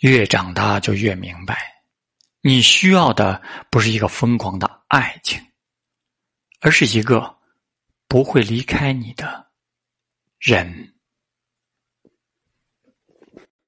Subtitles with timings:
[0.00, 1.82] 越长大就越明白
[2.40, 5.40] 你需要的不是一个疯狂的爱情
[6.60, 7.36] 而是一个
[8.06, 9.46] 不会离开你的
[10.38, 10.97] 人。